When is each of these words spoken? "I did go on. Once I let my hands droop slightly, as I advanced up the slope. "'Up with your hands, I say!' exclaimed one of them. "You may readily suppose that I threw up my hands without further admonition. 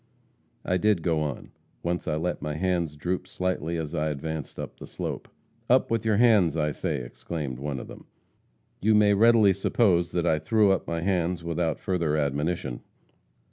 "I 0.65 0.77
did 0.77 1.03
go 1.03 1.21
on. 1.21 1.51
Once 1.83 2.07
I 2.07 2.15
let 2.15 2.41
my 2.41 2.55
hands 2.55 2.95
droop 2.95 3.27
slightly, 3.27 3.77
as 3.77 3.93
I 3.93 4.09
advanced 4.09 4.59
up 4.59 4.79
the 4.79 4.87
slope. 4.87 5.27
"'Up 5.69 5.91
with 5.91 6.05
your 6.05 6.17
hands, 6.17 6.57
I 6.57 6.71
say!' 6.71 7.03
exclaimed 7.03 7.59
one 7.59 7.79
of 7.79 7.87
them. 7.87 8.07
"You 8.81 8.95
may 8.95 9.13
readily 9.13 9.53
suppose 9.53 10.11
that 10.13 10.25
I 10.25 10.39
threw 10.39 10.71
up 10.71 10.87
my 10.87 11.01
hands 11.01 11.43
without 11.43 11.79
further 11.79 12.17
admonition. 12.17 12.81